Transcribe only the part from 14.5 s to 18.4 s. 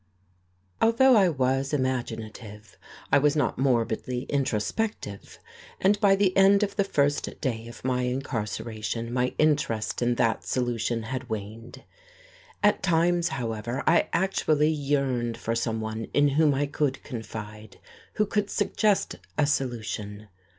yearned for someone in whom I could confide, who